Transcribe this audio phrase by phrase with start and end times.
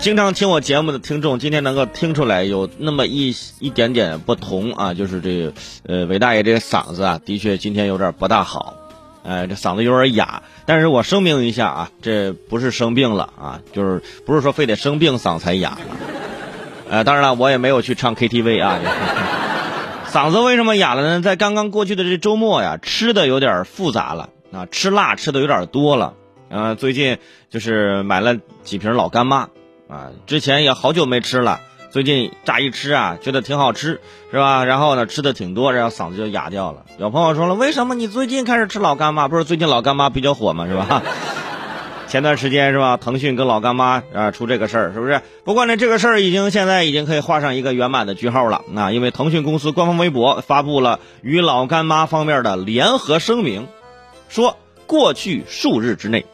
[0.00, 5.52] 经常听我节目的听众，今天能够听出来有那么一一点点不同啊，就是这
[5.86, 8.74] 呃，韦大爷这个嗓子啊，的确今天有点不大好，
[9.22, 10.42] 呃，这嗓子有点哑。
[10.64, 15.76] 但是我声明一下啊，这不是生病了啊，就是不是说非得生病嗓才哑。
[16.88, 18.80] 呃，当然了，我也没有去唱 KTV 啊。
[20.10, 21.20] 嗓子为什么哑了呢？
[21.20, 26.14] 在刚刚过去的这周末呀，吃的有点复杂了啊，吃辣吃的有点多了。
[26.48, 27.18] 呃，最近
[27.50, 29.50] 就是买了几瓶老干妈。
[29.90, 34.00] 啊，之前也好久没吃了，最近乍一吃啊，觉得挺好吃，
[34.30, 34.64] 是吧？
[34.64, 36.84] 然后呢，吃的挺多，然后嗓子就哑掉了。
[36.98, 39.26] 有朋友说了，为什么你最近开始吃老干妈？
[39.26, 40.68] 不是最近老干妈比较火吗？
[40.68, 41.02] 是吧？
[42.06, 42.96] 前段时间是吧？
[42.96, 45.20] 腾讯跟老干妈啊出这个事儿，是不是？
[45.42, 48.62] 不过呢，这个事儿已经现在已经可以画上一个圆满的句号了。
[48.70, 53.66] 那因为腾讯公司官方微博发布了与老干妈方面的联合声明，
[54.28, 56.26] 说过去数日之内，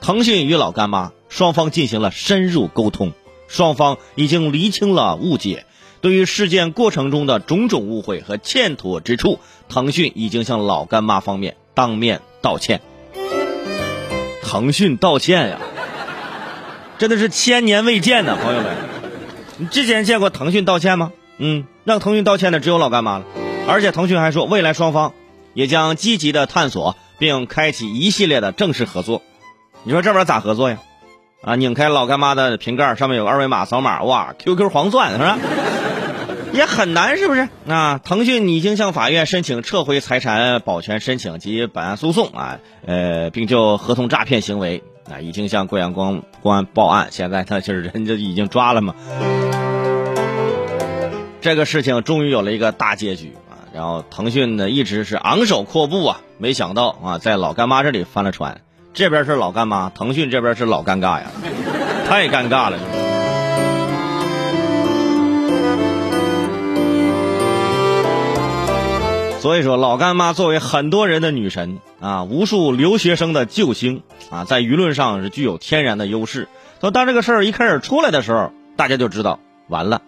[0.00, 1.12] 腾讯与老干妈。
[1.28, 3.12] 双方进行了深入沟通，
[3.48, 5.66] 双方已经厘清了误解。
[6.00, 12.80] 对于事件过程中的种种误会和欠妥之处，腾讯已经向老干妈方面当面道歉。
[14.42, 15.58] 腾讯道歉呀，
[16.98, 18.76] 真的是千年未见呢，朋友们。
[19.58, 21.12] 你之前见过腾讯道歉吗？
[21.38, 23.24] 嗯，让腾讯道歉的只有老干妈了。
[23.66, 25.12] 而且腾讯还说，未来双方
[25.54, 29.22] 也将积极的探索并开启一系列的正式合作。
[29.82, 30.78] 你说这玩意儿咋合作呀？
[31.42, 35.38] 啊，拧开老干妈的瓶盖，上面有个二维码，扫码，哇，QQ 黄钻是吧？
[36.52, 37.48] 也很难，是不是？
[37.68, 48.94] 啊，腾讯已经向法院申请撤回财产保全申请及本案诉讼啊，呃，并就合同诈骗行为啊，已经向贵阳公公安报案，现在他就是人家已经抓了嘛。
[51.42, 58.62] 这个事情终于有了一个大结局啊，然后腾讯呢一直是昂首阔步啊，没想到啊，在老干妈这里翻了船。
[58.96, 61.26] 这边是老干妈，腾讯这边是老尴尬呀，
[62.08, 62.78] 太尴尬了。
[69.40, 76.48] 所以说，老干妈作为很多人的女神啊，无数留学生的救星啊，在舆论上是具有天然的优势。
[76.80, 80.00] 说当这个事儿一开始出来的时候，大家就知道完了，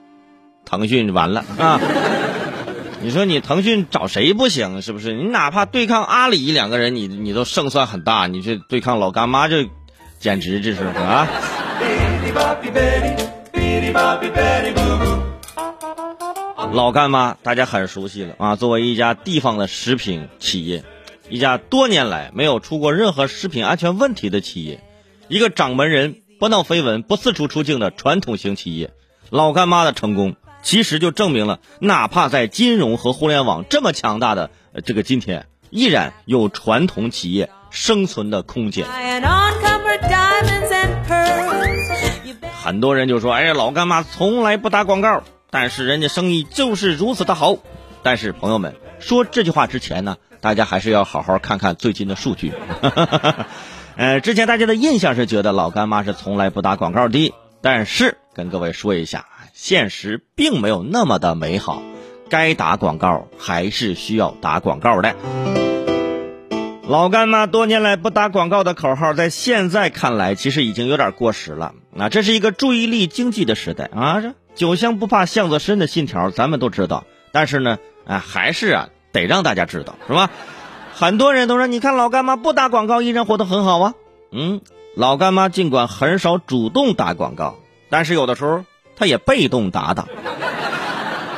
[0.64, 1.78] 腾讯完了啊。
[3.00, 4.82] 你说你腾讯找谁不行？
[4.82, 5.12] 是不是？
[5.12, 8.26] 你哪怕对抗阿里两个人，你你都胜算很大。
[8.26, 9.68] 你这对抗老干妈，这
[10.18, 11.28] 简直这是啊！
[16.72, 20.82] 老干妈大家很熟悉了啊，作为一家地方的食品企业，
[21.30, 24.80] 一家多年来没有出过任何食品安全问题的企业，
[25.28, 28.90] 一个掌门人不闹绯闻、不四处出境的传统型企业，
[29.30, 30.34] 老干妈的成功。
[30.62, 34.50] 其实就证明了，哪怕在金融和互联网这么强大的
[34.84, 38.86] 这个今天，依然有传统企业生存的空间。
[42.62, 47.56] 很多人就说：“哎呀，老干妈从来不打广告，但是人家生意就是如此的好。”
[48.02, 52.52] 但是朋友们说这句话之前呢，大家还是要好好看看最近的数据。
[53.96, 57.32] 呃，之前大家的印象是觉得老干妈是从来不打广告的，
[57.62, 59.26] 但是跟各位说一下。
[59.60, 61.82] 现实并没有那么的美好，
[62.30, 65.16] 该打广告还是需要打广告的。
[66.86, 71.74] 老干妈多年来不打广告的口号，在现在看来其实已经有点过时了。
[71.98, 80.30] 啊，这是一个注意力经济的时代啊，这酒香不怕巷子深的信条咱们都知道，但是呢，啊，还是啊得让大家知道，是吧？
[80.94, 83.94] 很多人都说，你看老干妈不打广告依然活得很好啊。
[84.30, 84.60] 嗯，
[84.94, 87.56] 老干妈尽管很少主动打广告，
[87.90, 88.62] 但是有的时候。
[88.98, 90.08] 他也被动打打，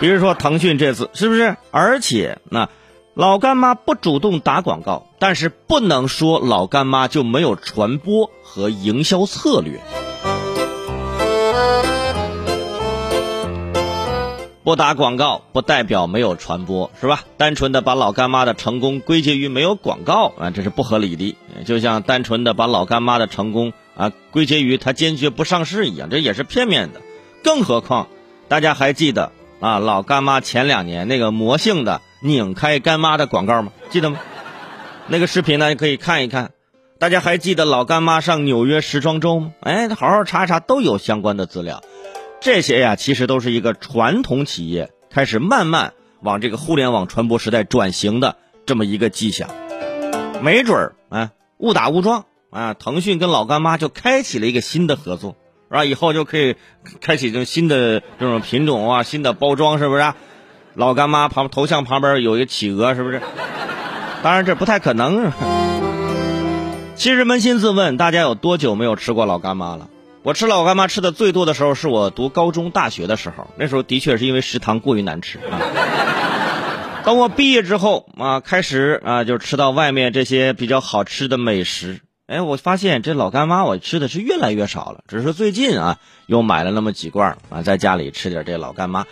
[0.00, 1.58] 比如说腾讯这次是不是？
[1.70, 2.70] 而且那
[3.12, 9.78] 老干妈不主动打广告，但是不能说老干妈就没有传播和营销策略。
[14.62, 17.24] 不打广告不代表没有传播，是吧？
[17.36, 21.36] 单纯的把老干妈的成功归结于没有广告啊，这是不合理的。
[21.66, 27.00] 就像单纯的把老干妈的成功啊归结于它坚决不上市一样，这也是片面的。
[27.42, 28.08] 更何况，
[28.48, 33.72] 大家还记得啊，老干妈前两年那个魔性的拧开干妈的广告吗？
[33.90, 34.18] 记得吗？
[35.08, 36.52] 那个视频呢，你可以看一看。
[36.98, 39.52] 大家还记得老干妈上纽约时装周吗？
[39.60, 41.82] 哎，好好查查，都有相关的资料。
[42.40, 49.48] 这些呀，其实都是一个传统企业开始慢慢往这个互联网传播时代转型的这么一个迹象。
[50.42, 55.36] 没准儿啊，误打误撞啊，腾讯跟老干妈就开启了一个新的合作。
[55.70, 55.84] 是吧？
[55.84, 56.56] 以后就可以
[57.00, 60.00] 开启这种新的这种品种啊，新的包装，是不是？
[60.00, 60.16] 啊
[60.74, 63.20] 老干妈旁头像旁边有一个企鹅，是不是？
[64.22, 65.32] 当然这不太可能。
[66.94, 69.88] 其实扪心自问，大家有多久没有吃过老干妈了？
[70.22, 75.58] 我吃老干妈吃的最多的时候是我读高中、大学的时候，那时候的确是因为食堂过于难吃啊。
[77.04, 85.02] 等我毕业之后啊，开始啊就吃到外面这些比较好吃的美食，哎，我发现这老干妈我吃的是越来越少了。
[85.08, 89.04] 只是最近啊又买了那么几罐啊，在家里吃点这老干妈。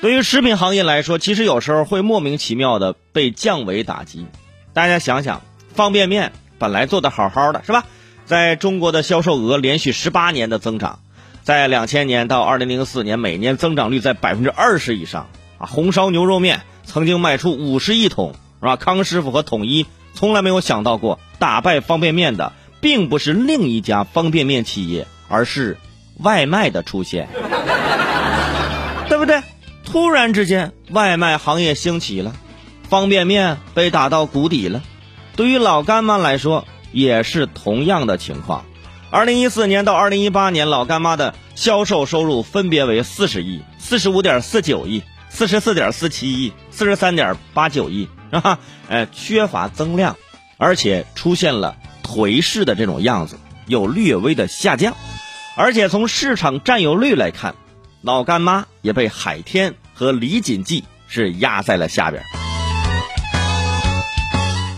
[0.00, 4.24] 对于食品行业来说，其实有时候会莫名其妙的被降维打击。
[4.72, 5.42] 大家想想，
[5.74, 6.30] 方便面
[6.60, 7.86] 本来做的好好的，是吧？
[8.24, 11.00] 在中国的销售额连续十八年的增长，
[11.42, 15.26] 在两千年到二零零四年，每年增长率在百分之二十以上
[15.58, 15.66] 啊！
[15.66, 18.76] 红烧牛肉面曾经卖出五十亿桶，是吧？
[18.76, 25.78] 康师傅和统一从来没有想到过，打败方便面的并不是另一家方便面企业，而是
[26.18, 27.28] 外卖的出现，
[29.08, 29.42] 对不对？
[29.84, 32.34] 突然之间，外卖行业兴起了，
[32.88, 34.82] 方便面被打到谷底了。
[35.36, 38.64] 对于老干妈来说，也是同样的情况。
[39.10, 48.58] 二零一四年到二零一八年，老干妈的销售收入分别为四十亿、四十五点四九亿、四十四点四七亿、四十三点八九亿，是吧？
[48.88, 50.16] 哎，缺乏增量，
[50.58, 51.76] 而且出现了
[52.10, 53.36] 颓势的这种样子，
[53.66, 54.96] 有略微的下降。
[55.56, 57.54] 而且从市场占有率来看，
[58.02, 62.24] 老干妈也被海天和李锦记是压在了下边。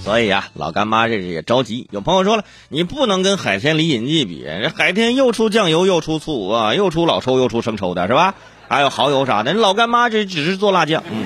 [0.05, 1.89] 所以啊，老干妈这是也着急。
[1.91, 8.35] 有朋友说了，你不能跟海天李锦记比，这海天又出酱油又出醋啊，又出老抽又出生抽的是吧？
[8.69, 11.03] 还有蚝油啥的，老干妈这只是做辣酱。
[11.11, 11.25] 嗯，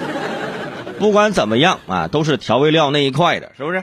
[1.00, 3.82] 不管怎么样啊，都是调味料那一块的，是不是？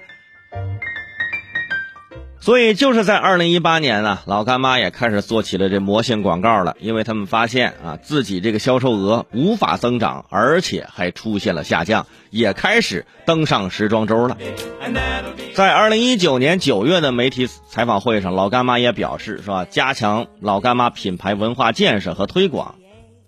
[2.43, 14.37] 所以就是在二零一八年呢，老干妈也开始做起了这魔性广告了，因为他们发现啊，自己这个销售额无法增长，而且还出现了下降，也开始登上时装周了。
[15.53, 22.75] 在二零一九年九月的媒体采访会上，老干妈也表示说，加强老干妈品牌文化建设和推广，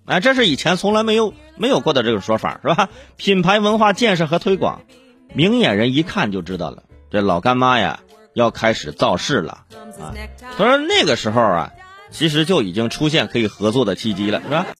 [0.03, 2.89] 哎，这是以前从来没有没有过的这个说法，是吧？
[3.15, 4.81] 品牌文化建设和推广，
[5.33, 8.01] 明眼人一看就知道了，这老干妈呀。
[8.35, 9.63] 要开始造势了
[9.99, 10.13] 啊！
[10.57, 11.71] 所以说那个时候啊，
[12.11, 14.65] 其实就已经出现可以合作的契机了，是吧？